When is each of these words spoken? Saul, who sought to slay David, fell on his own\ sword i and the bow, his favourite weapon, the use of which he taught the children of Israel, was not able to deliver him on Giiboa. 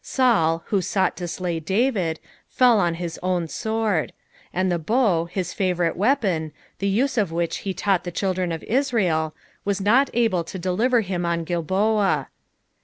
Saul, 0.03 0.63
who 0.69 0.81
sought 0.81 1.15
to 1.17 1.27
slay 1.27 1.59
David, 1.59 2.19
fell 2.49 2.79
on 2.79 2.95
his 2.95 3.19
own\ 3.21 3.47
sword 3.47 4.11
i 4.11 4.59
and 4.59 4.71
the 4.71 4.79
bow, 4.79 5.25
his 5.25 5.53
favourite 5.53 5.95
weapon, 5.95 6.53
the 6.79 6.87
use 6.87 7.19
of 7.19 7.31
which 7.31 7.57
he 7.57 7.73
taught 7.75 8.03
the 8.03 8.09
children 8.09 8.51
of 8.51 8.63
Israel, 8.63 9.35
was 9.63 9.79
not 9.79 10.09
able 10.15 10.43
to 10.43 10.57
deliver 10.57 11.01
him 11.01 11.23
on 11.23 11.45
Giiboa. 11.45 12.29